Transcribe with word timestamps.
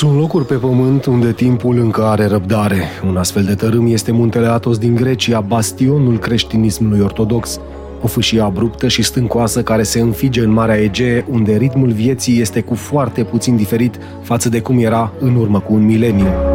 Sunt 0.00 0.18
locuri 0.18 0.46
pe 0.46 0.54
pământ 0.54 1.04
unde 1.04 1.32
timpul 1.32 1.78
încă 1.78 2.04
are 2.04 2.26
răbdare. 2.26 2.82
Un 3.06 3.16
astfel 3.16 3.44
de 3.44 3.54
tărâm 3.54 3.86
este 3.86 4.12
muntele 4.12 4.46
Atos 4.46 4.78
din 4.78 4.94
Grecia, 4.94 5.40
bastionul 5.40 6.18
creștinismului 6.18 7.00
ortodox. 7.00 7.60
O 8.02 8.06
fâșie 8.06 8.40
abruptă 8.40 8.88
și 8.88 9.02
stâncoasă 9.02 9.62
care 9.62 9.82
se 9.82 10.00
înfige 10.00 10.40
în 10.40 10.50
Marea 10.50 10.80
Egee, 10.82 11.26
unde 11.30 11.56
ritmul 11.56 11.90
vieții 11.90 12.40
este 12.40 12.60
cu 12.60 12.74
foarte 12.74 13.24
puțin 13.24 13.56
diferit 13.56 13.98
față 14.22 14.48
de 14.48 14.60
cum 14.60 14.78
era 14.78 15.12
în 15.18 15.36
urmă 15.36 15.60
cu 15.60 15.74
un 15.74 15.84
mileniu. 15.84 16.49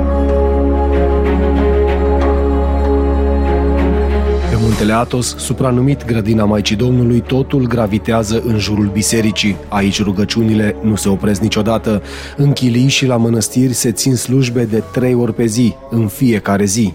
Pe 4.76 4.82
muntele 4.82 5.04
Atos, 5.04 5.36
supranumit 5.38 6.06
Grădina 6.06 6.46
Maicii 6.46 6.76
Domnului, 6.76 7.20
totul 7.20 7.68
gravitează 7.68 8.42
în 8.46 8.58
jurul 8.58 8.90
bisericii. 8.94 9.56
Aici 9.70 10.02
rugăciunile 10.02 10.76
nu 10.82 10.96
se 10.96 11.10
opresc 11.10 11.42
niciodată. 11.42 12.02
În 12.38 12.54
chilii 12.54 12.88
și 12.88 13.06
la 13.06 13.18
mănăstiri 13.18 13.74
se 13.74 13.92
țin 13.92 14.16
slujbe 14.16 14.64
de 14.64 14.84
trei 14.92 15.14
ori 15.14 15.34
pe 15.34 15.46
zi, 15.46 15.76
în 15.90 16.08
fiecare 16.08 16.66
zi. 16.66 16.94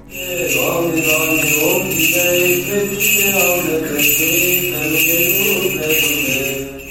Doamne, 0.54 1.00
Doamne, 1.08 1.42
ochii 1.74 2.12
tăi 2.12 2.64
credice 2.68 3.24
au 3.44 3.56
de 3.66 3.86
creștini, 3.92 4.68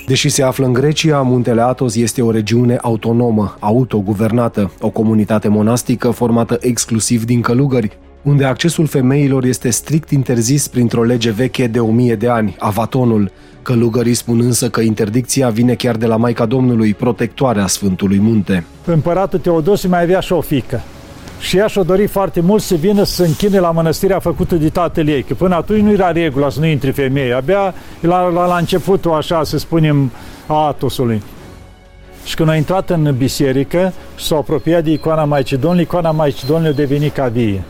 Deși 0.07 0.29
se 0.29 0.43
află 0.43 0.65
în 0.65 0.73
Grecia, 0.73 1.21
muntele 1.21 1.61
Atos 1.61 1.95
este 1.95 2.21
o 2.21 2.31
regiune 2.31 2.77
autonomă, 2.81 3.57
autoguvernată, 3.59 4.71
o 4.81 4.89
comunitate 4.89 5.47
monastică 5.47 6.09
formată 6.09 6.57
exclusiv 6.61 7.25
din 7.25 7.41
călugări, 7.41 7.97
unde 8.29 8.45
accesul 8.45 8.87
femeilor 8.87 9.43
este 9.43 9.69
strict 9.69 10.09
interzis 10.09 10.67
printr-o 10.67 11.03
lege 11.03 11.31
veche 11.31 11.67
de 11.67 11.79
o 11.79 11.91
mie 11.91 12.15
de 12.15 12.27
ani, 12.27 12.55
avatonul. 12.59 13.31
Călugării 13.61 14.13
spun 14.13 14.39
însă 14.39 14.69
că 14.69 14.81
interdicția 14.81 15.49
vine 15.49 15.73
chiar 15.73 15.95
de 15.95 16.05
la 16.05 16.15
Maica 16.15 16.45
Domnului, 16.45 16.93
protectoarea 16.93 17.67
Sfântului 17.67 18.19
Munte. 18.19 18.65
Împăratul 18.85 19.39
Teodosie 19.39 19.89
mai 19.89 20.01
avea 20.01 20.19
și 20.19 20.33
o 20.33 20.41
fică. 20.41 20.81
Și 21.39 21.57
ea 21.57 21.67
și-o 21.67 21.83
dori 21.83 22.07
foarte 22.07 22.41
mult 22.41 22.61
să 22.61 22.75
vină 22.75 23.03
să 23.03 23.23
închine 23.23 23.59
la 23.59 23.71
mănăstirea 23.71 24.19
făcută 24.19 24.55
de 24.55 24.69
tatăl 24.69 25.07
ei, 25.07 25.23
că 25.23 25.33
până 25.33 25.55
atunci 25.55 25.81
nu 25.81 25.91
era 25.91 26.11
regula 26.11 26.49
să 26.49 26.59
nu 26.59 26.65
intri 26.65 26.91
femeie, 26.91 27.33
abia 27.33 27.73
la, 27.99 28.27
la, 28.27 28.45
la 28.45 28.57
începutul, 28.57 29.11
așa, 29.11 29.43
să 29.43 29.57
spunem, 29.57 30.11
a 30.47 30.67
Atosului. 30.67 31.21
Și 32.25 32.35
când 32.35 32.49
a 32.49 32.55
intrat 32.55 32.89
în 32.89 33.15
biserică 33.17 33.93
și 34.15 34.25
s-a 34.25 34.35
apropiat 34.35 34.83
de 34.83 34.91
icoana 34.91 35.23
Maicii 35.23 35.57
Domnului, 35.57 35.83
icoana 35.83 36.11
Maicii 36.11 36.47
Domnului 36.47 36.71
a 36.71 36.75
devenit 36.75 37.13
ca 37.13 37.27
vie. 37.27 37.63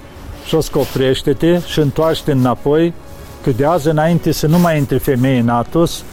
Și 0.50 0.56
o 0.56 0.62
scoprește-te 0.62 1.62
și 1.66 1.80
întoarce 1.80 2.32
înapoi, 2.32 2.94
că 3.44 3.50
de 3.50 3.66
azi 3.66 3.88
înainte 3.88 4.32
să 4.32 4.48
nu 4.48 4.60
mai 4.60 4.78
intre 4.78 4.98
femeie 4.98 5.40
în 5.40 5.50
Atos, 5.50 6.04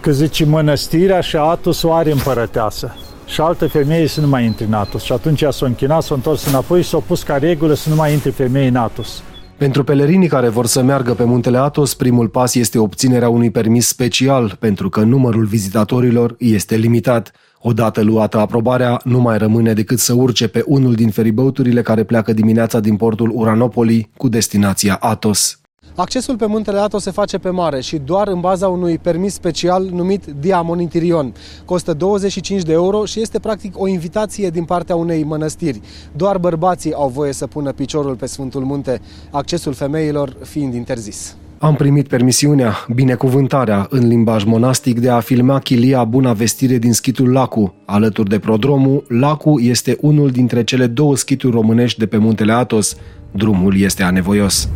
că 0.00 0.10
zice 0.10 0.44
mănăstirea 0.44 1.20
și 1.20 1.36
Atos 1.36 1.82
o 1.82 1.92
are 1.92 2.10
împărăteasă 2.10 2.94
și 3.26 3.40
altă 3.40 3.66
femeie 3.66 4.06
să 4.06 4.20
nu 4.20 4.26
mai 4.26 4.44
intre 4.44 4.64
în 4.64 4.72
Atos. 4.72 5.02
Și 5.02 5.12
atunci 5.12 5.44
s-a 5.50 5.66
închinat, 5.66 6.02
s-a 6.02 6.14
întors 6.14 6.46
înapoi 6.46 6.82
și 6.82 6.88
s-a 6.88 6.98
pus 6.98 7.22
ca 7.22 7.36
regulă 7.36 7.74
să 7.74 7.88
nu 7.88 7.94
mai 7.94 8.12
intre 8.12 8.30
femei 8.30 8.68
în 8.68 8.76
Atos. 8.76 9.22
Pentru 9.56 9.84
pelerinii 9.84 10.28
care 10.28 10.48
vor 10.48 10.66
să 10.66 10.82
meargă 10.82 11.14
pe 11.14 11.24
muntele 11.24 11.58
Atos, 11.58 11.94
primul 11.94 12.28
pas 12.28 12.54
este 12.54 12.78
obținerea 12.78 13.28
unui 13.28 13.50
permis 13.50 13.86
special, 13.86 14.56
pentru 14.58 14.88
că 14.88 15.00
numărul 15.00 15.44
vizitatorilor 15.44 16.34
este 16.38 16.76
limitat. 16.76 17.32
Odată 17.60 18.02
luată 18.02 18.38
aprobarea, 18.38 19.00
nu 19.04 19.20
mai 19.20 19.38
rămâne 19.38 19.72
decât 19.72 19.98
să 19.98 20.12
urce 20.12 20.48
pe 20.48 20.62
unul 20.66 20.94
din 20.94 21.10
feribăuturile 21.10 21.82
care 21.82 22.04
pleacă 22.04 22.32
dimineața 22.32 22.80
din 22.80 22.96
portul 22.96 23.30
Uranopoli 23.34 24.10
cu 24.16 24.28
destinația 24.28 24.96
Atos. 25.00 25.60
Accesul 25.94 26.36
pe 26.36 26.46
muntele 26.46 26.78
Atos 26.78 27.02
se 27.02 27.10
face 27.10 27.38
pe 27.38 27.50
mare 27.50 27.80
și 27.80 27.96
doar 27.96 28.28
în 28.28 28.40
baza 28.40 28.68
unui 28.68 28.98
permis 28.98 29.32
special 29.32 29.84
numit 29.84 30.24
Diamonitirion. 30.24 31.34
Costă 31.64 31.92
25 31.92 32.62
de 32.62 32.72
euro 32.72 33.04
și 33.04 33.20
este 33.20 33.38
practic 33.38 33.80
o 33.80 33.88
invitație 33.88 34.50
din 34.50 34.64
partea 34.64 34.96
unei 34.96 35.24
mănăstiri. 35.24 35.80
Doar 36.16 36.38
bărbații 36.38 36.92
au 36.92 37.08
voie 37.08 37.32
să 37.32 37.46
pună 37.46 37.72
piciorul 37.72 38.16
pe 38.16 38.26
Sfântul 38.26 38.64
Munte, 38.64 39.00
accesul 39.30 39.72
femeilor 39.72 40.36
fiind 40.42 40.74
interzis. 40.74 41.36
Am 41.60 41.74
primit 41.74 42.08
permisiunea, 42.08 42.74
binecuvântarea 42.94 43.86
în 43.90 44.08
limbaj 44.08 44.44
monastic 44.44 45.00
de 45.00 45.08
a 45.08 45.20
filma 45.20 45.58
chilia 45.58 46.04
Buna 46.04 46.32
Vestire 46.32 46.78
din 46.78 46.92
schitul 46.92 47.32
Lacu. 47.32 47.74
Alături 47.84 48.28
de 48.28 48.38
prodromul, 48.38 49.04
Lacu 49.08 49.58
este 49.60 49.96
unul 50.00 50.30
dintre 50.30 50.64
cele 50.64 50.86
două 50.86 51.16
schituri 51.16 51.52
românești 51.54 51.98
de 51.98 52.06
pe 52.06 52.16
muntele 52.16 52.52
Atos. 52.52 52.96
Drumul 53.30 53.80
este 53.80 54.02
anevoios. 54.02 54.68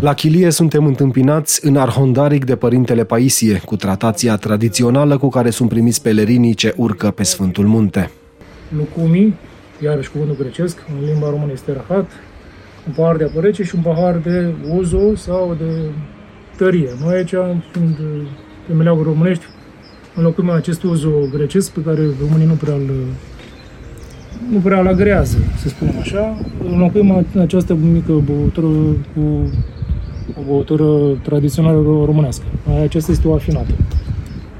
La 0.00 0.14
chilie 0.14 0.50
suntem 0.50 0.86
întâmpinați 0.86 1.66
în 1.66 1.76
arhondaric 1.76 2.44
de 2.44 2.56
Părintele 2.56 3.04
Paisie, 3.04 3.62
cu 3.64 3.76
tratația 3.76 4.36
tradițională 4.36 5.18
cu 5.18 5.28
care 5.28 5.50
sunt 5.50 5.68
primiți 5.68 6.02
pelerinii 6.02 6.54
ce 6.54 6.74
urcă 6.76 7.10
pe 7.10 7.22
Sfântul 7.22 7.66
Munte. 7.66 8.10
Lucumi, 8.76 9.34
iarăși 9.84 10.10
cuvântul 10.10 10.36
grecesc, 10.38 10.78
în 10.98 11.08
limba 11.08 11.30
română 11.30 11.52
este 11.52 11.72
rahat, 11.72 12.10
un 12.86 12.92
pahar 12.96 13.16
de 13.16 13.24
apă 13.24 13.40
rece 13.40 13.62
și 13.62 13.74
un 13.74 13.82
pahar 13.82 14.16
de 14.16 14.54
uzo 14.76 15.14
sau 15.14 15.56
de 15.58 15.90
tărie. 16.56 16.88
Noi 17.04 17.14
aici, 17.14 17.34
fiind 17.72 17.96
pe 18.66 18.72
meleaguri 18.72 19.08
românești, 19.08 19.44
înlocuim 20.14 20.50
acest 20.50 20.82
uzo 20.82 21.10
grecesc 21.32 21.70
pe 21.70 21.80
care 21.80 22.00
românii 22.20 22.46
nu 22.46 22.54
prea 22.54 22.74
îl 22.74 22.90
nu 24.50 24.58
prea 24.58 24.80
îl 24.80 24.86
agrează, 24.86 25.36
să 25.56 25.68
spunem 25.68 25.98
așa. 25.98 26.38
Înlocuim 26.64 27.26
această 27.40 27.74
mică 27.74 28.12
băutură 28.12 28.66
cu 29.14 29.50
o 30.38 30.42
băutură 30.46 31.18
tradițională 31.22 31.82
românească. 32.04 32.44
Aceasta 32.82 33.12
este 33.12 33.28
o 33.28 33.34
afinată, 33.34 33.72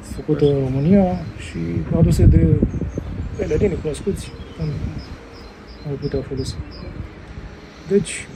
făcută 0.01 0.45
în 0.45 0.59
România 0.65 1.05
și 1.39 1.59
aduse 1.99 2.25
de 2.25 2.47
pelerini 3.37 3.77
cunoscuți, 3.83 4.33
au 5.89 5.97
putea 6.01 6.21
folosi. 6.29 6.57
Deci, 7.89 8.27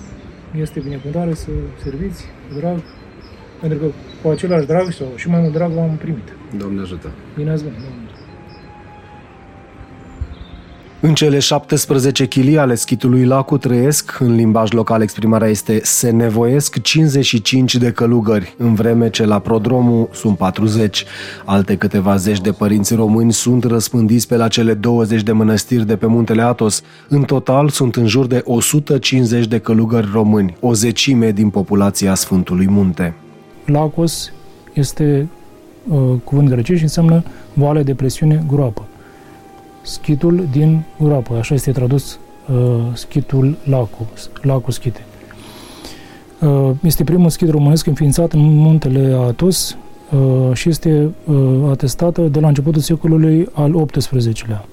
este 0.61 0.81
binecuvântare 0.81 1.35
să 1.35 1.51
serviți 1.83 2.25
cu 2.49 2.59
drag, 2.59 2.83
pentru 3.61 3.79
că 3.79 3.87
cu 4.23 4.29
același 4.29 4.67
drag 4.67 4.93
sau 4.93 5.07
și 5.17 5.29
mai 5.29 5.41
mult 5.41 5.53
drag 5.53 5.77
am 5.77 5.97
primit. 5.97 6.29
Doamne 6.59 6.81
ajută! 6.81 7.11
Bine 7.37 7.51
ați 7.51 7.63
venit! 7.63 7.79
Doamne. 11.01 11.09
În 11.11 11.15
cele 11.15 11.39
17 11.39 12.27
chilii 12.27 12.59
ale 12.59 12.75
schitului 12.75 13.25
Lacu 13.25 13.59
trăiesc, 13.59 14.17
în 14.21 14.35
limbaj 14.35 14.71
local 14.71 15.03
exprimarea 15.03 15.49
este 15.49 15.81
se 15.83 16.11
nevoiesc 16.11 16.83
55 16.83 17.77
de 17.77 17.93
călugări, 17.93 18.55
în 18.57 18.75
vreme 18.75 19.11
ce 19.11 19.25
la 19.25 19.39
prodromul 19.39 20.09
sunt 20.13 20.37
40. 20.37 21.05
Alte 21.45 21.77
câteva 21.77 22.17
zeci 22.17 22.41
de 22.41 22.53
părinți 22.53 22.95
români 22.95 23.33
sunt 23.33 23.65
răspândiți 23.65 24.29
pe 24.29 24.37
la 24.37 24.49
cele 24.49 24.75
20 24.75 25.23
de 25.23 25.33
mănăstiri 25.33 25.87
de 25.87 25.97
pe 25.97 26.07
muntele 26.07 26.43
Atos. 26.43 26.83
În 27.09 27.23
total 27.23 27.69
sunt 27.69 27.97
în 27.97 28.07
jur 28.07 28.27
de 28.27 28.43
150 28.45 29.47
de 29.47 29.59
călugări 29.59 30.09
români, 30.13 30.57
o 30.61 30.75
zecime 30.75 31.31
din 31.31 31.51
populația 31.51 32.15
Sfântului 32.15 32.69
Munte. 32.69 33.15
Lacos 33.65 34.33
este 34.73 35.29
uh, 35.89 35.99
cuvânt 36.25 36.49
grecesc 36.49 36.79
și 36.79 36.85
înseamnă 36.85 37.23
voale 37.53 37.83
de 37.83 37.95
presiune 37.95 38.45
groapă 38.49 38.85
schitul 39.83 40.49
din 40.51 40.83
groapă, 40.99 41.35
așa 41.35 41.55
este 41.55 41.73
tradus 41.73 42.19
uh, 42.53 42.57
schitul 42.93 43.57
Lacu, 43.65 44.09
Lacu 44.43 44.71
Schite. 44.71 45.05
Uh, 46.41 46.71
este 46.83 47.05
primul 47.05 47.31
schit 47.31 47.51
românesc 47.51 47.87
înființat 47.87 48.33
în 48.33 48.41
muntele 48.41 49.17
Atos 49.27 49.77
uh, 50.11 50.55
și 50.57 50.69
este 50.69 51.11
uh, 51.25 51.37
atestată 51.71 52.23
de 52.23 52.41
la 52.41 52.49
începutul 52.49 52.81
secolului 52.81 53.49
al 53.53 53.87
XVIII-lea. 53.87 54.65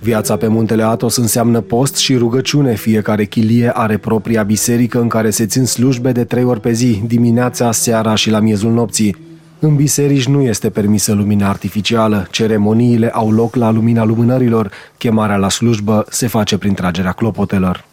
Viața 0.00 0.36
pe 0.36 0.46
muntele 0.46 0.82
Atos 0.82 1.16
înseamnă 1.16 1.60
post 1.60 1.96
și 1.96 2.16
rugăciune. 2.16 2.74
Fiecare 2.74 3.24
chilie 3.24 3.70
are 3.74 3.96
propria 3.96 4.42
biserică 4.42 5.00
în 5.00 5.08
care 5.08 5.30
se 5.30 5.46
țin 5.46 5.64
slujbe 5.64 6.12
de 6.12 6.24
trei 6.24 6.44
ori 6.44 6.60
pe 6.60 6.72
zi, 6.72 7.02
dimineața, 7.06 7.72
seara 7.72 8.14
și 8.14 8.30
la 8.30 8.40
miezul 8.40 8.72
nopții. 8.72 9.25
În 9.58 9.76
biserici 9.76 10.26
nu 10.26 10.42
este 10.42 10.70
permisă 10.70 11.12
lumina 11.12 11.48
artificială, 11.48 12.26
ceremoniile 12.30 13.08
au 13.08 13.30
loc 13.30 13.54
la 13.54 13.70
lumina 13.70 14.04
lumânărilor, 14.04 14.70
chemarea 14.98 15.36
la 15.36 15.48
slujbă 15.48 16.06
se 16.08 16.26
face 16.26 16.58
prin 16.58 16.74
tragerea 16.74 17.12
clopotelor. 17.12 17.84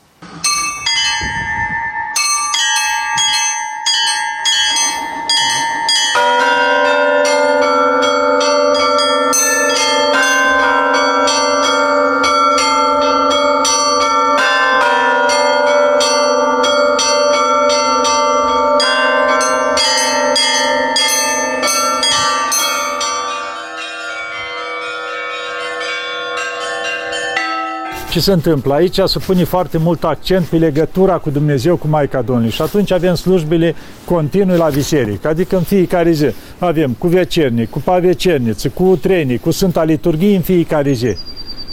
Ce 28.13 28.19
se 28.19 28.31
întâmplă? 28.31 28.73
Aici 28.73 28.99
se 29.05 29.19
pune 29.25 29.43
foarte 29.43 29.77
mult 29.77 30.03
accent 30.03 30.45
pe 30.45 30.57
legătura 30.57 31.13
cu 31.13 31.29
Dumnezeu, 31.29 31.75
cu 31.75 31.87
Maica 31.87 32.21
Domnului. 32.21 32.51
Și 32.51 32.61
atunci 32.61 32.91
avem 32.91 33.15
slujbele 33.15 33.75
continue 34.05 34.55
la 34.55 34.69
biserică. 34.73 35.27
Adică 35.27 35.55
în 35.55 35.61
fiecare 35.61 36.11
zi 36.11 36.25
avem 36.57 36.95
cu 36.97 37.07
vecernic, 37.07 37.69
cu 37.69 37.81
pavecerniță, 37.81 38.69
cu 38.69 38.99
trenii, 39.01 39.37
cu 39.37 39.51
Sfânta 39.51 39.83
Liturghie 39.83 40.35
în 40.35 40.41
fiecare 40.41 40.91
zi. 40.91 41.15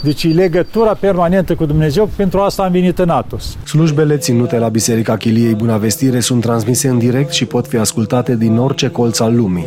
Deci 0.03 0.23
e 0.23 0.27
legătura 0.27 0.93
permanentă 0.93 1.55
cu 1.55 1.65
Dumnezeu, 1.65 2.09
pentru 2.15 2.39
asta 2.39 2.63
am 2.63 2.71
venit 2.71 2.99
în 2.99 3.09
Atos. 3.09 3.57
Slujbele 3.63 4.17
ținute 4.17 4.57
la 4.57 4.67
Biserica 4.67 5.17
Chiliei 5.17 5.55
Bunavestire 5.55 6.19
sunt 6.19 6.41
transmise 6.41 6.87
în 6.87 6.97
direct 6.97 7.31
și 7.31 7.45
pot 7.45 7.67
fi 7.67 7.77
ascultate 7.77 8.35
din 8.35 8.57
orice 8.57 8.87
colț 8.89 9.19
al 9.19 9.35
lumii. 9.35 9.65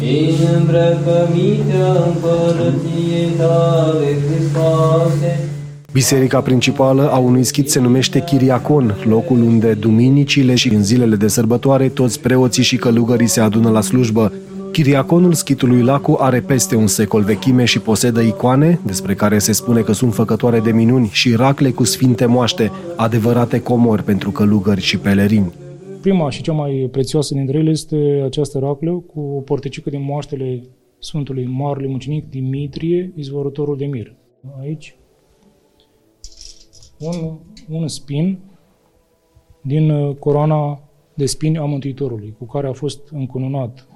În 0.00 0.56
îmbrăcămintea 0.56 1.92
împărăției 2.06 3.28
tale, 3.36 4.06
Hristoase, 4.28 5.48
Biserica 5.92 6.40
principală 6.40 7.10
a 7.10 7.16
unui 7.16 7.44
schid 7.44 7.66
se 7.66 7.80
numește 7.80 8.22
Chiriacon, 8.22 8.96
locul 9.08 9.42
unde 9.42 9.72
duminicile 9.72 10.54
și 10.54 10.68
în 10.68 10.84
zilele 10.84 11.16
de 11.16 11.28
sărbătoare 11.28 11.88
toți 11.88 12.20
preoții 12.20 12.62
și 12.62 12.76
călugării 12.76 13.28
se 13.28 13.40
adună 13.40 13.70
la 13.70 13.80
slujbă. 13.80 14.32
Chiriaconul 14.72 15.32
schitului 15.32 15.82
Lacu 15.82 16.16
are 16.20 16.40
peste 16.40 16.76
un 16.76 16.86
secol 16.86 17.22
vechime 17.22 17.64
și 17.64 17.78
posedă 17.78 18.20
icoane, 18.20 18.80
despre 18.82 19.14
care 19.14 19.38
se 19.38 19.52
spune 19.52 19.80
că 19.80 19.92
sunt 19.92 20.14
făcătoare 20.14 20.60
de 20.60 20.70
minuni, 20.70 21.08
și 21.12 21.34
racle 21.34 21.70
cu 21.70 21.84
sfinte 21.84 22.26
moaște, 22.26 22.72
adevărate 22.96 23.60
comori 23.60 24.02
pentru 24.02 24.30
călugări 24.30 24.80
și 24.80 24.98
pelerini. 24.98 25.52
Prima 26.04 26.30
și 26.30 26.42
cea 26.42 26.52
mai 26.52 26.88
prețioasă 26.90 27.34
dintre 27.34 27.58
ele 27.58 27.70
este 27.70 27.96
această 28.24 28.58
raclă 28.58 28.92
cu 28.92 29.20
o 29.20 29.40
porticică 29.40 29.90
din 29.90 30.02
moaștele 30.02 30.62
Sfântului 30.98 31.46
Marele 31.46 31.86
Mucenic 31.86 32.28
Dimitrie, 32.28 33.12
izvorătorul 33.16 33.76
de 33.76 33.86
mir. 33.86 34.14
Aici 34.60 34.96
un, 36.98 37.38
un 37.68 37.88
spin 37.88 38.38
din 39.60 39.90
uh, 39.90 40.16
coroana 40.16 40.82
de 41.14 41.26
spini 41.26 41.58
a 41.58 41.64
Mântuitorului, 41.64 42.34
cu 42.38 42.44
care 42.44 42.68
a 42.68 42.72
fost 42.72 43.08
încununat 43.10 43.88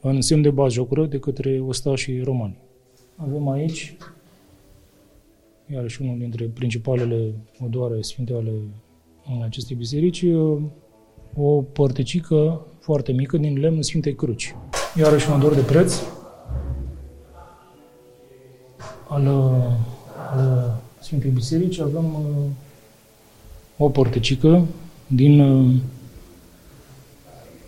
în 0.00 0.20
semn 0.20 0.42
de 0.42 0.50
bazjocură 0.50 1.06
de 1.06 1.18
către 1.18 1.60
ostașii 1.60 2.22
romani. 2.22 2.56
Avem 3.16 3.48
aici, 3.48 3.96
iarăși 5.72 6.02
unul 6.02 6.18
dintre 6.18 6.44
principalele 6.44 7.34
odoare 7.64 8.00
sfinte 8.00 8.32
ale 8.32 8.52
acestei 9.44 9.76
biserici, 9.76 10.22
uh, 10.22 10.58
o 11.36 11.62
părticică 11.62 12.66
foarte 12.80 13.12
mică 13.12 13.36
din 13.36 13.58
lemnul 13.58 13.82
Sfintei 13.82 14.14
Cruci. 14.14 14.54
Iarăși 14.96 15.30
un 15.30 15.36
odor 15.36 15.54
de 15.54 15.60
preț 15.60 16.02
al, 19.08 19.26
uh, 19.26 19.64
al 20.30 20.80
Sfintei 21.00 21.30
Biserici 21.30 21.80
avem 21.80 22.04
uh, 22.04 22.50
o 23.76 23.88
porticică 23.88 24.66
din, 25.06 25.40
uh, 25.40 25.74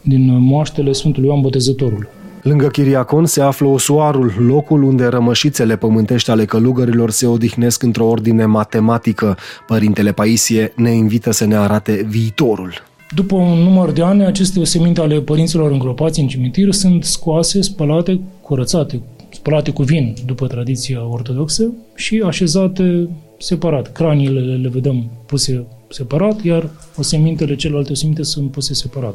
din 0.03 0.39
moaștele 0.39 0.93
Sfântului 0.93 1.29
Ioan 1.29 1.41
Botezătorul. 1.41 2.09
Lângă 2.47 2.67
Chiriacon 2.67 3.27
se 3.27 3.41
află 3.41 3.67
Osoarul, 3.67 4.33
locul 4.39 4.83
unde 4.83 5.07
rămășițele 5.07 5.77
pământești 5.77 6.31
ale 6.31 6.45
călugărilor 6.45 7.11
se 7.11 7.27
odihnesc 7.27 7.83
într-o 7.83 8.07
ordine 8.07 8.45
matematică. 8.45 9.37
Părintele 9.67 10.13
Paisie 10.13 10.73
ne 10.77 10.91
invită 10.91 11.31
să 11.31 11.45
ne 11.45 11.57
arate 11.57 12.07
viitorul. 12.09 12.73
După 13.15 13.35
un 13.35 13.59
număr 13.59 13.91
de 13.91 14.03
ani, 14.03 14.25
aceste 14.25 14.61
oseminte 14.61 15.01
ale 15.01 15.21
părinților 15.21 15.71
îngropați 15.71 16.21
în 16.21 16.27
cimitir 16.27 16.73
sunt 16.73 17.05
scoase, 17.05 17.63
spălate, 17.63 18.21
curățate, 18.41 19.01
spălate 19.31 19.71
cu 19.71 19.83
vin 19.83 20.15
după 20.27 20.47
tradiția 20.47 21.07
ortodoxă 21.09 21.73
și 21.95 22.23
așezate 22.27 23.09
separat. 23.39 23.93
Craniile 23.93 24.41
le 24.41 24.69
vedem 24.69 25.11
puse 25.27 25.67
separat, 25.89 26.45
iar 26.45 26.71
osemintele, 26.97 27.57
celelalte 27.57 27.93
oseminte 27.93 28.23
sunt 28.23 28.51
puse 28.51 28.75
separat. 28.75 29.15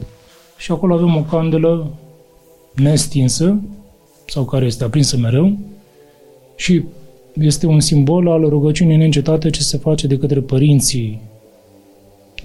Și 0.57 0.71
acolo 0.71 0.93
avem 0.93 1.15
o 1.15 1.21
candelă 1.21 1.91
nestinsă, 2.75 3.59
sau 4.27 4.45
care 4.45 4.65
este 4.65 4.83
aprinsă 4.83 5.17
mereu, 5.17 5.57
și 6.55 6.83
este 7.33 7.65
un 7.65 7.79
simbol 7.79 8.27
al 8.27 8.49
rugăciunii 8.49 8.97
neîncetate 8.97 9.49
ce 9.49 9.61
se 9.61 9.77
face 9.77 10.07
de 10.07 10.17
către 10.17 10.39
părinții 10.39 11.21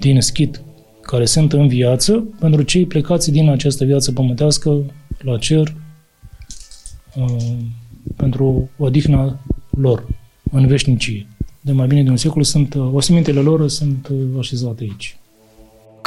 din 0.00 0.20
schit 0.20 0.60
care 1.00 1.24
sunt 1.24 1.52
în 1.52 1.68
viață, 1.68 2.24
pentru 2.40 2.62
cei 2.62 2.86
plecați 2.86 3.30
din 3.30 3.48
această 3.48 3.84
viață 3.84 4.12
pământească 4.12 4.82
la 5.18 5.38
cer, 5.38 5.74
uh, 7.16 7.56
pentru 8.16 8.70
odihna 8.78 9.40
lor 9.70 10.06
în 10.50 10.66
veșnicie 10.66 11.26
de 11.66 11.72
mai 11.72 11.86
bine 11.86 12.02
de 12.02 12.10
un 12.10 12.16
secol, 12.16 12.42
sunt, 12.42 12.74
uh, 12.74 12.90
osemintele 12.92 13.40
lor 13.40 13.68
sunt 13.68 14.08
uh, 14.12 14.18
așezate 14.38 14.82
aici. 14.82 15.18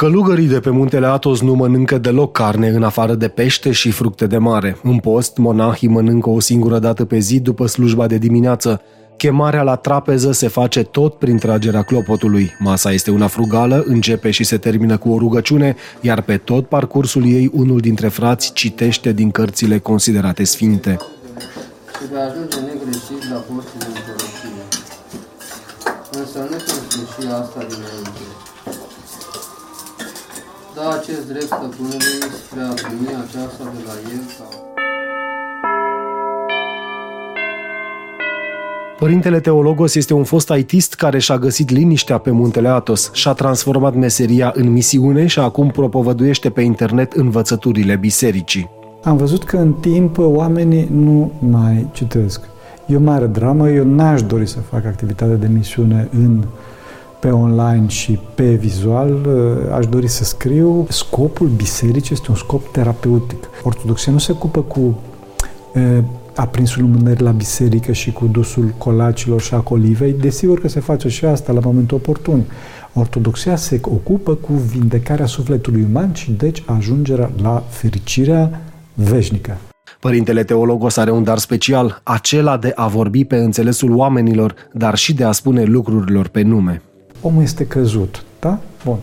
Călugării 0.00 0.46
de 0.46 0.60
pe 0.60 0.70
muntele 0.70 1.06
Atos 1.06 1.40
nu 1.40 1.54
mănâncă 1.54 1.98
deloc 1.98 2.32
carne 2.32 2.68
în 2.68 2.82
afară 2.82 3.14
de 3.14 3.28
pește 3.28 3.70
și 3.70 3.90
fructe 3.90 4.26
de 4.26 4.38
mare. 4.38 4.78
În 4.82 4.98
post, 4.98 5.36
monahii 5.36 5.88
mănâncă 5.88 6.28
o 6.28 6.40
singură 6.40 6.78
dată 6.78 7.04
pe 7.04 7.18
zi 7.18 7.40
după 7.40 7.66
slujba 7.66 8.06
de 8.06 8.18
dimineață. 8.18 8.82
Chemarea 9.16 9.62
la 9.62 9.76
trapeză 9.76 10.32
se 10.32 10.48
face 10.48 10.82
tot 10.82 11.14
prin 11.14 11.36
tragerea 11.36 11.82
clopotului. 11.82 12.50
Masa 12.58 12.92
este 12.92 13.10
una 13.10 13.26
frugală, 13.26 13.84
începe 13.86 14.30
și 14.30 14.44
se 14.44 14.56
termină 14.56 14.96
cu 14.96 15.10
o 15.10 15.18
rugăciune, 15.18 15.76
iar 16.00 16.22
pe 16.22 16.36
tot 16.36 16.66
parcursul 16.66 17.26
ei 17.26 17.50
unul 17.52 17.80
dintre 17.80 18.08
frați 18.08 18.52
citește 18.52 19.12
din 19.12 19.30
cărțile 19.30 19.78
considerate 19.78 20.44
sfinte. 20.44 20.96
și 21.98 22.08
de 22.12 22.18
ajunge 22.18 22.56
negreșit 22.56 23.30
la 23.30 23.36
porțile 23.36 23.86
însă 26.10 26.38
nu 26.38 26.58
sunt 26.58 27.08
și 27.08 27.26
asta 27.40 27.60
dinainte. 27.68 28.49
Da 30.74 30.88
acest 31.00 31.26
drept 31.28 31.46
stăpânului 31.46 32.16
spre 32.44 32.60
a 32.60 32.72
primi 32.72 33.08
aceasta 33.08 33.64
de 33.74 33.82
la 33.86 33.92
el 34.12 34.22
sau... 34.36 34.68
Părintele 38.98 39.40
Teologos 39.40 39.94
este 39.94 40.14
un 40.14 40.24
fost 40.24 40.50
aitist 40.50 40.94
care 40.94 41.18
și-a 41.18 41.38
găsit 41.38 41.70
liniștea 41.70 42.18
pe 42.18 42.30
muntele 42.30 42.68
Atos, 42.68 43.10
și-a 43.12 43.32
transformat 43.32 43.94
meseria 43.94 44.52
în 44.54 44.72
misiune 44.72 45.26
și 45.26 45.38
acum 45.38 45.68
propovăduiește 45.68 46.50
pe 46.50 46.60
internet 46.60 47.12
învățăturile 47.12 47.96
bisericii. 47.96 48.70
Am 49.02 49.16
văzut 49.16 49.44
că 49.44 49.56
în 49.56 49.72
timp 49.72 50.18
oamenii 50.18 50.88
nu 50.92 51.32
mai 51.38 51.88
citesc. 51.92 52.40
E 52.86 52.96
o 52.96 53.00
mare 53.00 53.26
dramă, 53.26 53.70
eu 53.70 53.84
n-aș 53.84 54.22
dori 54.22 54.46
să 54.46 54.58
fac 54.58 54.84
activitate 54.84 55.34
de 55.34 55.46
misiune 55.46 56.08
în 56.12 56.44
pe 57.20 57.28
online 57.30 57.88
și 57.88 58.18
pe 58.34 58.54
vizual, 58.54 59.28
aș 59.72 59.86
dori 59.86 60.08
să 60.08 60.24
scriu. 60.24 60.86
Scopul 60.88 61.46
bisericii 61.46 62.14
este 62.14 62.26
un 62.30 62.36
scop 62.36 62.72
terapeutic. 62.72 63.48
Ortodoxia 63.62 64.12
nu 64.12 64.18
se 64.18 64.32
ocupă 64.32 64.60
cu 64.60 64.98
e, 65.74 66.02
aprinsul 66.34 66.82
lumânării 66.82 67.24
la 67.24 67.30
biserică 67.30 67.92
și 67.92 68.12
cu 68.12 68.26
dusul 68.26 68.74
colacilor 68.78 69.40
și 69.40 69.54
a 69.54 69.58
colivei. 69.58 70.12
Desigur 70.12 70.60
că 70.60 70.68
se 70.68 70.80
face 70.80 71.08
și 71.08 71.24
asta 71.24 71.52
la 71.52 71.60
momentul 71.62 71.96
oportun. 71.96 72.44
Ortodoxia 72.94 73.56
se 73.56 73.80
ocupă 73.82 74.34
cu 74.34 74.52
vindecarea 74.52 75.26
sufletului 75.26 75.86
uman 75.88 76.12
și 76.14 76.32
deci 76.32 76.62
ajungerea 76.66 77.30
la 77.42 77.62
fericirea 77.68 78.60
veșnică. 78.94 79.56
Părintele 80.00 80.44
Teologos 80.44 80.96
are 80.96 81.10
un 81.10 81.22
dar 81.22 81.38
special, 81.38 82.00
acela 82.02 82.56
de 82.56 82.72
a 82.74 82.88
vorbi 82.88 83.24
pe 83.24 83.36
înțelesul 83.36 83.96
oamenilor, 83.96 84.54
dar 84.72 84.94
și 84.94 85.14
de 85.14 85.24
a 85.24 85.32
spune 85.32 85.64
lucrurilor 85.64 86.28
pe 86.28 86.42
nume. 86.42 86.82
Omul 87.20 87.42
este 87.42 87.66
căzut, 87.66 88.24
da? 88.40 88.58
Bun. 88.84 88.98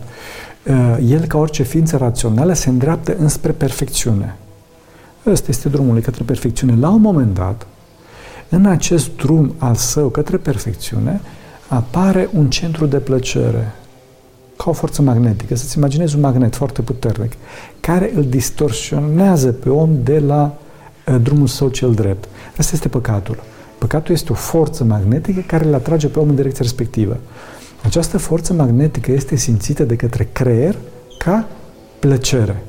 Uh, 0.66 0.96
el, 1.08 1.24
ca 1.24 1.38
orice 1.38 1.62
ființă 1.62 1.96
rațională, 1.96 2.52
se 2.52 2.68
îndreaptă 2.68 3.16
înspre 3.18 3.52
perfecțiune. 3.52 4.36
Ăsta 5.26 5.46
este 5.48 5.68
drumul 5.68 6.00
către 6.00 6.22
perfecțiune. 6.24 6.76
La 6.80 6.88
un 6.88 7.00
moment 7.00 7.34
dat, 7.34 7.66
în 8.48 8.66
acest 8.66 9.16
drum 9.16 9.54
al 9.58 9.74
său 9.74 10.08
către 10.08 10.36
perfecțiune, 10.36 11.20
apare 11.68 12.28
un 12.32 12.50
centru 12.50 12.86
de 12.86 12.96
plăcere, 12.96 13.74
ca 14.56 14.70
o 14.70 14.72
forță 14.72 15.02
magnetică. 15.02 15.56
Să-ți 15.56 15.78
imaginezi 15.78 16.14
un 16.14 16.20
magnet 16.20 16.54
foarte 16.54 16.82
puternic, 16.82 17.32
care 17.80 18.12
îl 18.14 18.24
distorsionează 18.24 19.52
pe 19.52 19.68
om 19.68 19.90
de 20.02 20.18
la 20.18 20.58
Uh, 21.08 21.16
drumul 21.22 21.46
său 21.46 21.68
cel 21.68 21.94
drept. 21.94 22.28
Asta 22.56 22.72
este 22.74 22.88
păcatul. 22.88 23.42
Păcatul 23.78 24.14
este 24.14 24.32
o 24.32 24.34
forță 24.34 24.84
magnetică 24.84 25.42
care 25.46 25.64
îl 25.64 25.74
atrage 25.74 26.06
pe 26.06 26.18
om 26.18 26.28
în 26.28 26.34
direcția 26.34 26.62
respectivă. 26.62 27.16
Această 27.82 28.18
forță 28.18 28.52
magnetică 28.52 29.12
este 29.12 29.36
simțită 29.36 29.84
de 29.84 29.96
către 29.96 30.28
creier 30.32 30.76
ca 31.18 31.48
plăcere. 31.98 32.62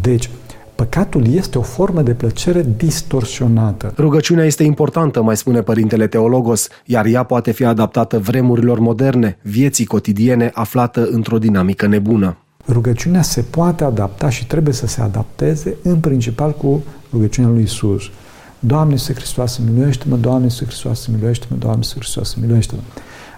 Deci, 0.00 0.30
Păcatul 0.74 1.34
este 1.34 1.58
o 1.58 1.62
formă 1.62 2.02
de 2.02 2.12
plăcere 2.12 2.66
distorsionată. 2.76 3.92
Rugăciunea 3.96 4.44
este 4.44 4.62
importantă, 4.62 5.22
mai 5.22 5.36
spune 5.36 5.60
părintele 5.60 6.06
Teologos, 6.06 6.68
iar 6.84 7.06
ea 7.06 7.22
poate 7.22 7.50
fi 7.50 7.64
adaptată 7.64 8.18
vremurilor 8.18 8.78
moderne, 8.78 9.38
vieții 9.42 9.84
cotidiene 9.84 10.50
aflată 10.54 11.08
într-o 11.10 11.38
dinamică 11.38 11.86
nebună. 11.86 12.36
Rugăciunea 12.68 13.22
se 13.22 13.40
poate 13.40 13.84
adapta 13.84 14.30
și 14.30 14.46
trebuie 14.46 14.74
să 14.74 14.86
se 14.86 15.00
adapteze 15.00 15.76
în 15.82 15.96
principal 15.96 16.52
cu 16.52 16.82
rugăciunea 17.12 17.50
lui 17.50 17.62
Isus. 17.62 18.02
Doamne 18.58 18.92
Iisuse 18.92 19.14
Hristos, 19.14 19.60
miluiește-mă, 19.70 20.16
Doamne 20.16 20.44
Iisuse 20.44 20.64
Hristos, 20.64 21.06
miluiește-mă, 21.06 21.56
Doamne 21.56 21.78
Iisuse 21.78 21.98
Hristos, 21.98 22.34
miluiește-mă. 22.34 22.80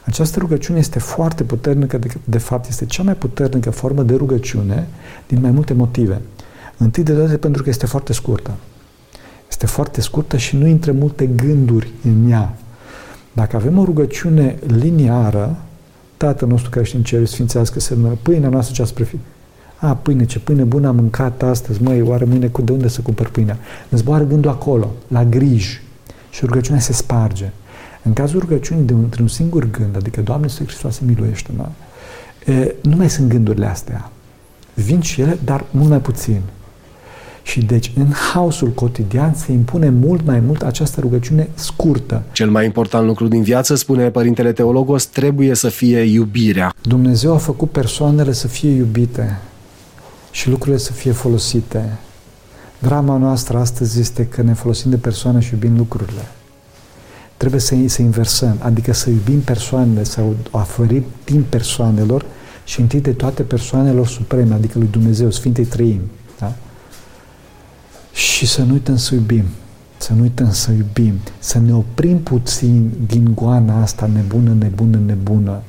Această 0.04 0.38
rugăciune 0.38 0.78
este 0.78 0.98
foarte 0.98 1.42
puternică, 1.42 1.98
de, 1.98 2.14
de 2.24 2.38
fapt 2.38 2.68
este 2.68 2.86
cea 2.86 3.02
mai 3.02 3.14
puternică 3.14 3.70
formă 3.70 4.02
de 4.02 4.14
rugăciune 4.14 4.86
din 5.26 5.40
mai 5.40 5.50
multe 5.50 5.72
motive. 5.72 6.20
Întâi 6.76 7.02
de 7.02 7.12
toate 7.12 7.36
pentru 7.36 7.62
că 7.62 7.68
este 7.68 7.86
foarte 7.86 8.12
scurtă. 8.12 8.50
Este 9.48 9.66
foarte 9.66 10.00
scurtă 10.00 10.36
și 10.36 10.56
nu 10.56 10.66
intră 10.66 10.92
multe 10.92 11.26
gânduri 11.26 11.90
în 12.04 12.30
ea. 12.30 12.56
Dacă 13.32 13.56
avem 13.56 13.78
o 13.78 13.84
rugăciune 13.84 14.58
liniară, 14.66 15.56
Tatăl 16.16 16.48
nostru 16.48 16.70
care 16.70 16.82
ești 16.82 16.96
în 16.96 17.02
cer, 17.02 17.26
sfințească-se 17.26 17.94
numele, 17.94 18.18
pâinea 18.22 18.48
noastră 18.48 18.74
cea 18.74 18.84
spre 18.84 19.04
fi. 19.04 19.18
A, 19.76 19.94
pâine, 19.94 20.24
ce 20.24 20.38
pâine 20.38 20.62
bună 20.62 20.88
am 20.88 20.94
mâncat 20.94 21.42
astăzi, 21.42 21.82
măi, 21.82 22.02
oare 22.02 22.24
mâine 22.24 22.50
de 22.64 22.72
unde 22.72 22.88
să 22.88 23.00
cumpăr 23.00 23.28
pâinea? 23.28 23.58
Îmi 23.88 24.00
zboară 24.00 24.24
gândul 24.24 24.50
acolo, 24.50 24.90
la 25.08 25.24
griji 25.24 25.82
și 26.30 26.44
rugăciunea 26.44 26.80
se 26.80 26.92
sparge. 26.92 27.50
În 28.04 28.12
cazul 28.12 28.40
rugăciunii 28.40 28.84
de 28.84 28.92
un, 28.92 29.08
un 29.20 29.28
singur 29.28 29.70
gând, 29.70 29.96
adică 29.96 30.20
Doamne 30.20 30.46
Iisus 30.46 30.66
Hristos, 30.66 30.98
miluiește-mă, 30.98 31.68
nu 32.82 32.96
mai 32.96 33.10
sunt 33.10 33.28
gândurile 33.28 33.66
astea. 33.66 34.10
Vin 34.74 35.00
și 35.00 35.20
ele, 35.20 35.38
dar 35.44 35.64
mult 35.70 35.88
mai 35.88 36.00
puțin. 36.00 36.40
Și 37.42 37.60
deci 37.62 37.92
în 37.96 38.10
haosul 38.10 38.68
cotidian 38.68 39.34
se 39.34 39.52
impune 39.52 39.90
mult 39.90 40.26
mai 40.26 40.40
mult 40.40 40.62
această 40.62 41.00
rugăciune 41.00 41.48
scurtă. 41.54 42.22
Cel 42.32 42.50
mai 42.50 42.64
important 42.64 43.06
lucru 43.06 43.28
din 43.28 43.42
viață, 43.42 43.74
spune 43.74 44.10
Părintele 44.10 44.52
Teologos, 44.52 45.06
trebuie 45.06 45.54
să 45.54 45.68
fie 45.68 45.98
iubirea. 46.00 46.74
Dumnezeu 46.82 47.34
a 47.34 47.36
făcut 47.36 47.70
persoanele 47.70 48.32
să 48.32 48.48
fie 48.48 48.70
iubite 48.70 49.38
și 50.30 50.48
lucrurile 50.48 50.78
să 50.78 50.92
fie 50.92 51.12
folosite. 51.12 51.98
Drama 52.78 53.16
noastră 53.16 53.58
astăzi 53.58 54.00
este 54.00 54.26
că 54.26 54.42
ne 54.42 54.52
folosim 54.52 54.90
de 54.90 54.96
persoane 54.96 55.40
și 55.40 55.52
iubim 55.52 55.76
lucrurile. 55.76 56.28
Trebuie 57.36 57.60
să, 57.60 57.74
să 57.86 58.02
inversăm, 58.02 58.56
adică 58.60 58.92
să 58.92 59.10
iubim 59.10 59.40
persoanele, 59.40 60.04
să 60.04 60.22
oferim 60.50 61.04
timp 61.24 61.46
persoanelor 61.46 62.24
și 62.64 62.80
întâi 62.80 63.00
de 63.00 63.12
toate 63.12 63.42
persoanelor 63.42 64.06
supreme, 64.06 64.54
adică 64.54 64.78
lui 64.78 64.88
Dumnezeu, 64.90 65.30
Sfintei 65.30 65.64
Trăim. 65.64 66.00
Da? 66.38 66.52
Și 68.12 68.46
să 68.46 68.62
nu 68.62 68.72
uităm 68.72 68.96
să 68.96 69.14
iubim. 69.14 69.44
Să 69.96 70.12
nu 70.12 70.22
uităm 70.22 70.52
să 70.52 70.72
iubim. 70.72 71.14
Să 71.38 71.58
ne 71.58 71.74
oprim 71.74 72.18
puțin 72.18 72.90
din 73.06 73.34
goana 73.34 73.82
asta 73.82 74.10
nebună, 74.14 74.54
nebună, 74.58 74.98
nebună. 75.06 75.62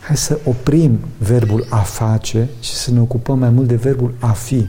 Hai 0.00 0.16
să 0.16 0.38
oprim 0.44 0.98
verbul 1.18 1.66
a 1.70 1.76
face 1.76 2.48
și 2.60 2.72
să 2.72 2.90
ne 2.90 3.00
ocupăm 3.00 3.38
mai 3.38 3.50
mult 3.50 3.68
de 3.68 3.74
verbul 3.74 4.14
a 4.18 4.30
fi. 4.30 4.66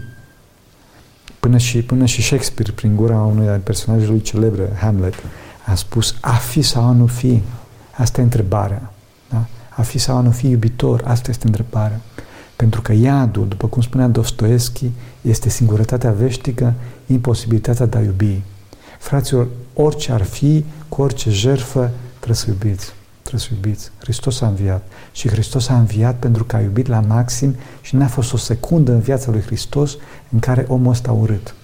Până 1.40 1.58
și, 1.58 1.82
până 1.82 2.06
și 2.06 2.22
Shakespeare, 2.22 2.72
prin 2.72 2.96
gura 2.96 3.22
unui 3.22 3.48
personajului 3.48 4.14
lui 4.14 4.22
celebre, 4.22 4.70
Hamlet, 4.80 5.14
a 5.66 5.76
spus 5.76 6.16
a 6.22 6.34
fi 6.34 6.62
sau 6.62 6.84
a 6.84 6.92
nu 6.92 7.06
fi. 7.06 7.42
Asta 7.98 8.22
e 8.22 8.24
întrebarea. 8.24 8.94
Da? 9.30 9.46
A 9.70 9.82
fi 9.82 9.98
sau 9.98 10.18
a 10.18 10.22
nu 10.22 10.32
fi 10.32 10.50
iubitor, 10.50 11.02
asta 11.06 11.32
este 11.32 11.48
întrebarea. 11.48 12.00
Pentru 12.56 12.82
că 12.82 12.94
iadul, 12.94 13.48
după 13.48 13.68
cum 13.68 13.82
spunea 13.82 14.08
Dostoevski, 14.08 14.92
este 15.22 15.50
singurătatea 15.50 16.12
veștică, 16.12 16.74
imposibilitatea 17.06 17.86
de 17.86 17.98
a 17.98 18.02
iubi. 18.02 18.42
Fraților, 19.00 19.48
orice 19.74 20.12
ar 20.12 20.24
fi, 20.24 20.66
cu 20.90 21.02
orice 21.02 21.30
jerfă, 21.30 21.92
trebuie 22.16 22.36
să 22.36 22.46
iubiți. 22.50 22.94
Trebuie 23.22 23.42
să 23.42 23.48
iubiți. 23.54 23.92
Hristos 23.98 24.42
a 24.42 24.48
înviat. 24.48 24.84
Și 25.12 25.30
Hristos 25.30 25.70
a 25.70 25.78
înviat 25.78 26.16
pentru 26.16 26.44
că 26.44 26.56
a 26.56 26.62
iubit 26.62 26.88
la 26.88 27.00
maxim 27.00 27.56
și 27.82 27.96
n-a 27.96 28.08
fost 28.08 28.34
o 28.34 28.38
secundă 28.38 28.92
în 28.92 29.00
viața 29.00 29.32
lui 29.32 29.42
Hristos 29.42 29.98
în 30.30 30.40
care 30.40 30.66
omul 30.68 30.92
ăsta 30.92 31.10
a 31.10 31.14
urât. 31.14 31.56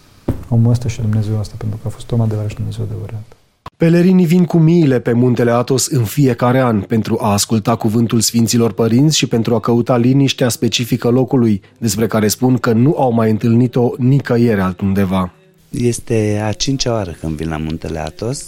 Omul 0.49 0.71
ăsta 0.71 0.87
și 0.87 1.01
Dumnezeu 1.01 1.39
ăsta, 1.39 1.55
pentru 1.57 1.77
că 1.81 1.87
a 1.87 1.89
fost 1.91 2.11
om 2.11 2.21
adevărat 2.21 2.49
și 2.49 2.55
Dumnezeu 2.55 2.83
adevărat. 2.83 3.38
Pelerinii 3.79 4.25
vin 4.25 4.45
cu 4.45 4.57
miile 4.57 4.99
pe 4.99 5.13
muntele 5.13 5.51
Atos 5.51 5.87
în 5.87 6.03
fiecare 6.03 6.59
an 6.59 6.81
pentru 6.81 7.17
a 7.21 7.31
asculta 7.31 7.75
cuvântul 7.75 8.19
Sfinților 8.19 8.73
Părinți 8.73 9.17
și 9.17 9.27
pentru 9.27 9.55
a 9.55 9.59
căuta 9.59 9.97
liniștea 9.97 10.49
specifică 10.49 11.09
locului, 11.09 11.61
despre 11.77 12.07
care 12.07 12.27
spun 12.27 12.57
că 12.57 12.71
nu 12.71 12.95
au 12.97 13.11
mai 13.11 13.29
întâlnit-o 13.29 13.91
nicăieri 13.97 14.59
altundeva. 14.59 15.33
Este 15.69 16.41
a 16.43 16.51
cincea 16.51 16.91
oară 16.91 17.15
când 17.19 17.35
vin 17.35 17.49
la 17.49 17.57
muntele 17.57 17.99
Atos 17.99 18.45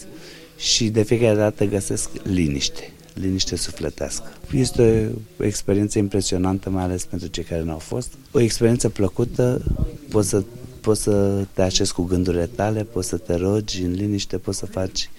și 0.57 0.89
de 0.89 1.03
fiecare 1.03 1.35
dată 1.35 1.65
găsesc 1.65 2.09
liniște, 2.23 2.91
liniște 3.13 3.55
sufletească. 3.55 4.31
Este 4.53 5.09
o 5.39 5.45
experiență 5.45 5.97
impresionantă, 5.97 6.69
mai 6.69 6.83
ales 6.83 7.05
pentru 7.05 7.27
cei 7.27 7.43
care 7.43 7.63
nu 7.63 7.71
au 7.71 7.79
fost. 7.79 8.13
O 8.31 8.39
experiență 8.39 8.89
plăcută, 8.89 9.61
poți 10.09 10.29
să 10.29 10.43
poți 10.81 11.01
să 11.01 11.45
te 11.53 11.61
așezi 11.61 11.93
cu 11.93 12.03
gândurile 12.03 12.45
tale, 12.45 12.83
poți 12.83 13.07
să 13.07 13.17
te 13.17 13.35
rogi 13.35 13.81
în 13.81 13.91
liniște, 13.91 14.37
poți 14.37 14.57
să 14.57 14.65
faci 14.65 15.09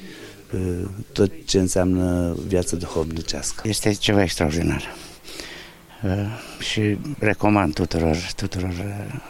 uh, 0.55 0.89
tot 1.13 1.31
ce 1.45 1.59
înseamnă 1.59 2.37
viață 2.47 2.77
duhovnicească. 2.77 3.69
Este 3.69 3.93
ceva 3.93 4.23
extraordinar. 4.23 4.95
Uh, 6.05 6.11
și 6.59 6.99
recomand 7.19 7.75
tuturor, 7.75 8.17
tuturor 8.37 8.71
uh, 8.71 9.21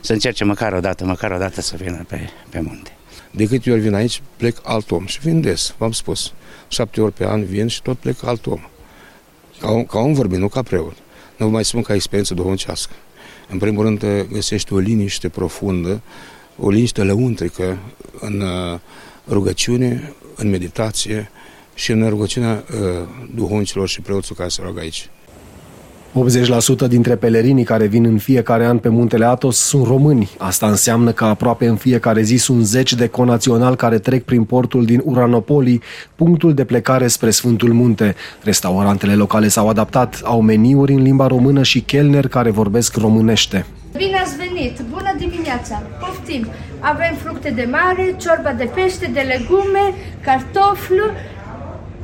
să 0.00 0.12
încerce 0.12 0.44
măcar 0.44 0.72
o 0.72 0.80
dată, 0.80 1.04
măcar 1.04 1.30
o 1.30 1.38
dată 1.38 1.60
să 1.60 1.76
vină 1.76 2.04
pe, 2.08 2.28
pe 2.48 2.60
munte. 2.60 2.96
De 3.30 3.46
câte 3.46 3.70
ori 3.70 3.80
vin 3.80 3.94
aici, 3.94 4.22
plec 4.36 4.58
alt 4.62 4.90
om 4.90 5.06
și 5.06 5.20
vin 5.20 5.40
des, 5.40 5.74
v-am 5.78 5.92
spus. 5.92 6.32
Șapte 6.68 7.00
ori 7.00 7.12
pe 7.12 7.26
an 7.26 7.44
vin 7.44 7.66
și 7.66 7.82
tot 7.82 7.98
plec 7.98 8.24
alt 8.24 8.46
om. 8.46 8.60
Ca, 9.60 9.70
un, 9.70 9.86
ca 9.86 9.98
un 9.98 10.12
vorbit, 10.12 10.38
nu 10.38 10.48
ca 10.48 10.62
preot. 10.62 10.96
Nu 11.36 11.46
vă 11.46 11.52
mai 11.52 11.64
spun 11.64 11.82
ca 11.82 11.94
experiență 11.94 12.34
duhovnicească. 12.34 12.92
În 13.52 13.58
primul 13.58 13.84
rând 13.84 14.26
găsești 14.32 14.72
o 14.72 14.78
liniște 14.78 15.28
profundă, 15.28 16.02
o 16.58 16.70
liniște 16.70 17.02
lăuntrică 17.02 17.78
în 18.20 18.40
uh, 18.40 18.78
rugăciune, 19.28 20.12
în 20.36 20.50
meditație 20.50 21.30
și 21.74 21.90
în 21.90 22.08
rugăciunea 22.08 22.64
uh, 22.70 23.08
duhovnicilor 23.34 23.88
și 23.88 24.00
preoților 24.00 24.38
care 24.38 24.48
se 24.48 24.62
roagă 24.62 24.80
aici. 24.80 25.10
80% 26.14 26.88
dintre 26.88 27.16
pelerinii 27.16 27.64
care 27.64 27.86
vin 27.86 28.04
în 28.04 28.18
fiecare 28.18 28.64
an 28.64 28.78
pe 28.78 28.88
muntele 28.88 29.24
Atos 29.24 29.56
sunt 29.56 29.86
români. 29.86 30.30
Asta 30.38 30.66
înseamnă 30.66 31.12
că 31.12 31.24
aproape 31.24 31.66
în 31.66 31.76
fiecare 31.76 32.22
zi 32.22 32.36
sunt 32.36 32.66
zeci 32.66 32.94
de 32.94 33.06
conaționali 33.06 33.76
care 33.76 33.98
trec 33.98 34.24
prin 34.24 34.44
portul 34.44 34.84
din 34.84 35.00
Uranopoli, 35.04 35.82
punctul 36.14 36.54
de 36.54 36.64
plecare 36.64 37.06
spre 37.06 37.30
Sfântul 37.30 37.72
Munte. 37.72 38.14
Restaurantele 38.42 39.14
locale 39.14 39.48
s-au 39.48 39.68
adaptat, 39.68 40.20
au 40.24 40.40
meniuri 40.40 40.92
în 40.92 41.02
limba 41.02 41.26
română 41.26 41.62
și 41.62 41.80
chelneri 41.80 42.28
care 42.28 42.50
vorbesc 42.50 42.96
românește. 42.96 43.66
Bine 43.96 44.16
ați 44.16 44.36
venit! 44.36 44.80
Bună 44.90 45.14
dimineața! 45.18 45.82
Poftim! 46.00 46.46
Avem 46.80 47.14
fructe 47.24 47.50
de 47.50 47.68
mare, 47.70 48.16
ciorba 48.20 48.52
de 48.52 48.70
pește, 48.74 49.10
de 49.12 49.20
legume, 49.20 49.84
cartoflu, 50.24 51.06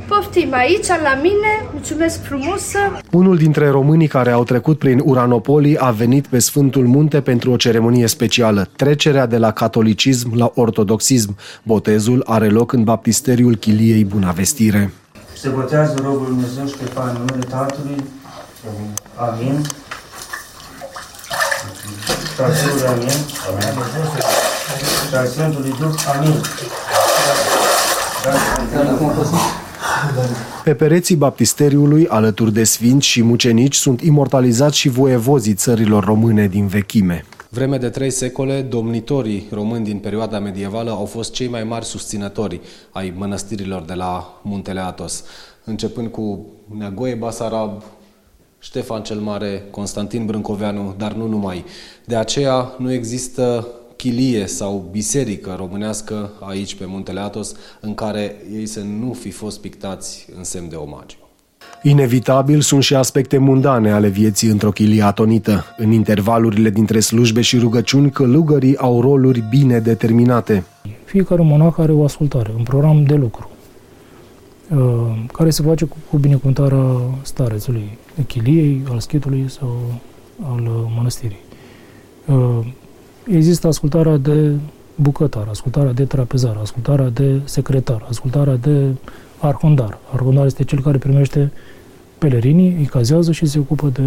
Poftim 0.09 0.53
aici, 0.53 0.87
la 0.87 1.19
mine, 1.23 1.69
mulțumesc 1.73 2.23
frumos! 2.23 2.63
Unul 3.11 3.37
dintre 3.37 3.69
românii 3.69 4.07
care 4.07 4.31
au 4.31 4.45
trecut 4.45 4.79
prin 4.79 5.01
Uranopoli 5.05 5.79
a 5.79 5.91
venit 5.91 6.27
pe 6.27 6.39
Sfântul 6.39 6.87
Munte 6.87 7.21
pentru 7.21 7.51
o 7.51 7.57
ceremonie 7.57 8.07
specială, 8.07 8.69
trecerea 8.77 9.27
de 9.27 9.37
la 9.37 9.51
catolicism 9.53 10.37
la 10.37 10.53
ortodoxism. 10.55 11.37
Botezul 11.63 12.23
are 12.27 12.49
loc 12.49 12.73
în 12.73 12.85
baptisteriul 12.85 13.57
Chiliei 13.57 14.05
Bunavestire. 14.05 14.93
Se 15.37 15.49
botează 15.49 15.95
robul 16.05 16.27
Dumnezeu 16.27 16.67
Ștefan 16.67 17.09
în 17.09 17.17
numele 17.19 17.47
Tatălui. 17.51 18.05
Amin. 19.15 19.63
Și 22.35 22.41
Amin. 22.87 23.09
Amin. 23.49 23.79
Și 25.09 25.15
al 25.15 25.27
Sfântului 25.27 25.75
Duh. 25.79 25.95
Amin. 26.17 26.41
Da. 28.25 29.58
Pe 30.65 30.75
pereții 30.75 31.17
baptisteriului, 31.17 32.07
alături 32.09 32.53
de 32.53 32.65
sfinți 32.65 33.07
și 33.07 33.23
mucenici, 33.23 33.75
sunt 33.75 34.01
imortalizați 34.01 34.79
și 34.79 34.89
voievozii 34.89 35.55
țărilor 35.55 36.05
române 36.05 36.47
din 36.47 36.67
vechime. 36.67 37.25
Vreme 37.51 37.77
de 37.77 37.89
trei 37.89 38.11
secole, 38.11 38.61
domnitorii 38.63 39.47
români 39.51 39.85
din 39.85 39.99
perioada 39.99 40.39
medievală 40.39 40.91
au 40.91 41.05
fost 41.05 41.33
cei 41.33 41.49
mai 41.49 41.65
mari 41.65 41.85
susținători 41.85 42.61
ai 42.91 43.15
mănăstirilor 43.17 43.83
de 43.83 43.95
la 43.95 44.41
Muntele 44.43 44.81
Atos, 44.81 45.25
începând 45.65 46.09
cu 46.09 46.47
Neagoe 46.79 47.15
Basarab, 47.15 47.83
Ștefan 48.59 49.03
cel 49.03 49.19
Mare, 49.19 49.65
Constantin 49.71 50.27
Brâncoveanu, 50.27 50.95
dar 50.99 51.13
nu 51.13 51.27
numai. 51.27 51.65
De 52.05 52.17
aceea 52.17 52.75
nu 52.79 52.93
există 52.93 53.67
chilie 53.99 54.47
sau 54.47 54.89
biserică 54.91 55.55
românească 55.59 56.31
aici 56.41 56.75
pe 56.75 56.85
Muntele 56.87 57.21
Atos 57.21 57.55
în 57.81 57.95
care 57.95 58.37
ei 58.55 58.67
să 58.67 58.81
nu 58.81 59.13
fi 59.13 59.31
fost 59.31 59.61
pictați 59.61 60.27
în 60.37 60.45
semn 60.45 60.69
de 60.69 60.75
omagiu. 60.75 61.17
Inevitabil 61.83 62.61
sunt 62.61 62.83
și 62.83 62.95
aspecte 62.95 63.39
mundane 63.39 63.91
ale 63.91 64.09
vieții 64.09 64.49
într-o 64.49 64.71
chilie 64.71 65.03
atonită. 65.03 65.65
În 65.77 65.93
intervalurile 65.93 66.71
dintre 66.71 67.01
slujbe 67.01 67.41
și 67.41 67.59
rugăciuni, 67.59 68.11
călugării 68.11 68.77
au 68.77 69.01
roluri 69.01 69.45
bine 69.51 69.79
determinate. 69.79 70.65
Fiecare 71.05 71.43
monah 71.43 71.75
are 71.77 71.93
o 71.93 72.05
ascultare, 72.05 72.53
un 72.57 72.63
program 72.63 73.05
de 73.05 73.15
lucru, 73.15 73.51
uh, 74.71 74.79
care 75.33 75.51
se 75.51 75.63
face 75.63 75.85
cu 76.11 76.17
binecuvântarea 76.17 77.01
starețului, 77.23 77.99
chiliei, 78.27 78.83
al 78.91 79.01
schitului 79.01 79.45
sau 79.49 80.01
al 80.43 80.61
uh, 80.61 80.93
mănăstirii. 80.97 81.47
Uh, 83.29 83.35
există 83.35 83.67
ascultarea 83.67 84.17
de 84.17 84.53
bucătar, 84.95 85.47
ascultarea 85.49 85.93
de 85.93 86.05
trapezar, 86.05 86.57
ascultarea 86.61 87.09
de 87.09 87.41
secretar, 87.45 88.07
ascultarea 88.09 88.57
de 88.57 88.95
arhondar. 89.39 89.99
Arhondar 90.13 90.47
este 90.47 90.65
cel 90.65 90.81
care 90.81 90.99
primește 90.99 91.53
pelerinii, 92.19 92.77
îi 92.79 92.85
cazează 92.85 93.33
și 93.33 93.47
se 93.47 93.59
ocupă 93.59 93.89
de, 93.89 94.03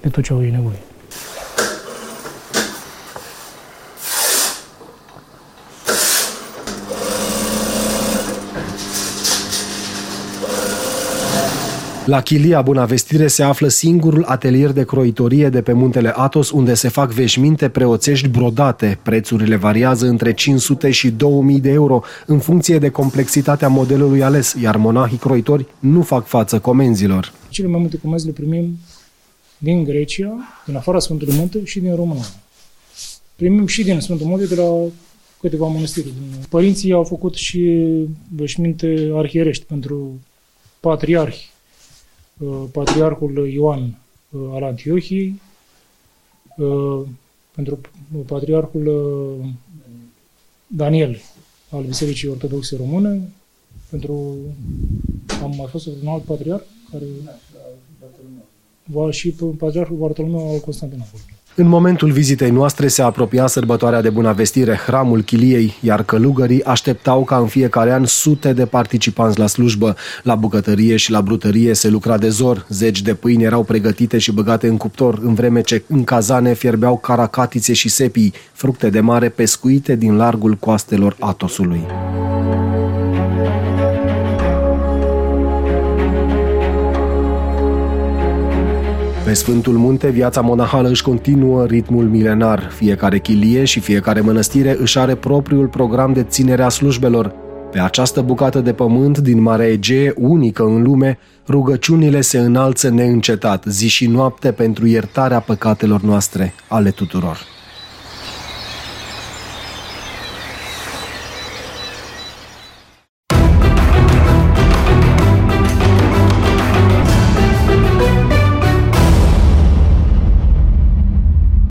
de 0.00 0.08
tot 0.08 0.24
ce 0.24 0.32
au 0.32 0.42
ei 0.42 0.50
nevoie. 0.50 0.78
La 12.08 12.22
Chilia 12.22 12.62
Bunavestire 12.62 13.26
se 13.26 13.42
află 13.42 13.68
singurul 13.68 14.24
atelier 14.24 14.70
de 14.70 14.84
croitorie 14.84 15.48
de 15.48 15.62
pe 15.62 15.72
muntele 15.72 16.12
Atos 16.14 16.50
unde 16.50 16.74
se 16.74 16.88
fac 16.88 17.12
veșminte 17.12 17.68
preoțești 17.68 18.28
brodate. 18.28 18.98
Prețurile 19.02 19.56
variază 19.56 20.06
între 20.06 20.34
500 20.34 20.90
și 20.90 21.10
2000 21.10 21.60
de 21.60 21.70
euro 21.70 22.02
în 22.26 22.38
funcție 22.38 22.78
de 22.78 22.88
complexitatea 22.88 23.68
modelului 23.68 24.22
ales, 24.22 24.54
iar 24.62 24.76
monahii 24.76 25.16
croitori 25.16 25.66
nu 25.78 26.02
fac 26.02 26.26
față 26.26 26.58
comenzilor. 26.58 27.32
Cele 27.48 27.68
mai 27.68 27.80
multe 27.80 27.98
comenzi 27.98 28.26
le 28.26 28.32
primim 28.32 28.78
din 29.58 29.84
Grecia, 29.84 30.32
din 30.66 30.76
afara 30.76 30.98
Sfântului 30.98 31.34
Munte 31.36 31.64
și 31.64 31.80
din 31.80 31.94
România. 31.94 32.26
Primim 33.36 33.66
și 33.66 33.82
din 33.84 34.00
Sfântul 34.00 34.26
Munte 34.26 34.46
de 34.46 34.54
la 34.54 34.84
câteva 35.40 35.66
mănăstiri. 35.66 36.12
Părinții 36.48 36.92
au 36.92 37.04
făcut 37.04 37.34
și 37.34 37.80
veșminte 38.36 39.10
arhierești 39.14 39.64
pentru 39.64 40.20
patriarhi 40.80 41.50
Uh, 41.52 41.57
patriarhul 42.72 43.48
Ioan 43.48 43.98
uh, 44.30 44.40
al 44.52 44.62
Antiohiei, 44.62 45.40
uh, 46.56 47.06
pentru 47.54 47.80
patriarhul 48.26 48.84
Daniel 50.66 51.16
al 51.70 51.82
Bisericii 51.82 52.28
Ortodoxe 52.28 52.76
Române, 52.76 53.32
pentru 53.90 54.36
am 55.42 55.54
mai 55.56 55.66
fost 55.66 55.86
un 55.86 56.08
alt 56.08 56.22
patriarh 56.22 56.62
care 56.90 57.04
va 58.84 59.10
și 59.10 59.30
patriarhul 59.58 59.96
Bartolomeu 59.96 60.52
al 60.52 60.60
Constantinopolului. 60.60 61.37
În 61.60 61.68
momentul 61.68 62.10
vizitei 62.10 62.50
noastre 62.50 62.88
se 62.88 63.02
apropia 63.02 63.46
sărbătoarea 63.46 64.00
de 64.00 64.10
bunăvestire, 64.10 64.74
hramul 64.86 65.22
Chiliei, 65.22 65.74
iar 65.80 66.02
călugării 66.02 66.64
așteptau 66.64 67.24
ca 67.24 67.36
în 67.36 67.46
fiecare 67.46 67.92
an 67.92 68.04
sute 68.04 68.52
de 68.52 68.66
participanți 68.66 69.38
la 69.38 69.46
slujbă. 69.46 69.96
La 70.22 70.34
bucătărie 70.34 70.96
și 70.96 71.10
la 71.10 71.20
brutărie 71.20 71.74
se 71.74 71.88
lucra 71.88 72.18
de 72.18 72.28
zor, 72.28 72.66
zeci 72.68 73.02
de 73.02 73.14
pâini 73.14 73.44
erau 73.44 73.62
pregătite 73.62 74.18
și 74.18 74.32
băgate 74.32 74.68
în 74.68 74.76
cuptor, 74.76 75.18
în 75.22 75.34
vreme 75.34 75.60
ce 75.60 75.82
în 75.86 76.04
cazane 76.04 76.54
fierbeau 76.54 76.98
caracatițe 76.98 77.72
și 77.72 77.88
sepii, 77.88 78.32
fructe 78.52 78.90
de 78.90 79.00
mare 79.00 79.28
pescuite 79.28 79.96
din 79.96 80.16
largul 80.16 80.54
coastelor 80.54 81.16
Atosului. 81.18 81.86
Pe 89.28 89.34
Sfântul 89.34 89.72
Munte, 89.72 90.08
viața 90.08 90.40
monahală 90.40 90.88
își 90.88 91.02
continuă 91.02 91.64
ritmul 91.64 92.04
milenar. 92.04 92.70
Fiecare 92.70 93.18
chilie 93.18 93.64
și 93.64 93.80
fiecare 93.80 94.20
mănăstire 94.20 94.76
își 94.80 94.98
are 94.98 95.14
propriul 95.14 95.66
program 95.66 96.12
de 96.12 96.22
ținere 96.22 96.62
a 96.62 96.68
slujbelor. 96.68 97.34
Pe 97.70 97.80
această 97.80 98.20
bucată 98.20 98.60
de 98.60 98.72
pământ 98.72 99.18
din 99.18 99.40
Marea 99.40 99.70
Egee, 99.70 100.12
unică 100.16 100.62
în 100.62 100.82
lume, 100.82 101.18
rugăciunile 101.48 102.20
se 102.20 102.38
înalță 102.38 102.90
neîncetat, 102.90 103.64
zi 103.66 103.88
și 103.88 104.06
noapte 104.06 104.52
pentru 104.52 104.86
iertarea 104.86 105.40
păcatelor 105.40 106.00
noastre, 106.00 106.54
ale 106.68 106.90
tuturor. 106.90 107.57